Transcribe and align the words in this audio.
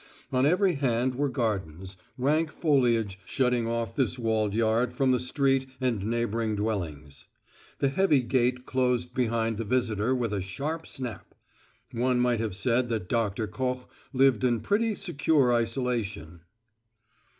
On 0.31 0.47
every 0.47 0.73
hand 0.73 1.13
were 1.13 1.29
gardens, 1.29 1.95
rank 2.17 2.49
foliage 2.49 3.19
shutting 3.23 3.67
off 3.67 3.95
this 3.95 4.17
walled 4.17 4.55
yard 4.55 4.93
from 4.93 5.11
the 5.11 5.19
street 5.19 5.67
and 5.79 6.03
neighboring 6.03 6.55
dwellings. 6.55 7.27
The 7.77 7.89
heavy 7.89 8.23
gate 8.23 8.65
closed 8.65 9.13
behind 9.13 9.57
the 9.57 9.63
visitor 9.63 10.15
with 10.15 10.33
a 10.33 10.41
sharp 10.41 10.87
snap. 10.87 11.35
One 11.91 12.19
might 12.19 12.39
have 12.39 12.55
said 12.55 12.89
that 12.89 13.09
Doctor 13.09 13.45
Koch 13.45 13.87
lived 14.11 14.43
in 14.43 14.61
pretty 14.61 14.95
secure 14.95 15.53
isolation. 15.53 16.41